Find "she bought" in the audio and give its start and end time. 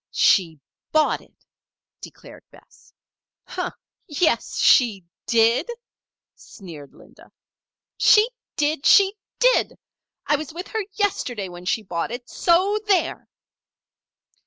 0.09-1.21, 11.65-12.09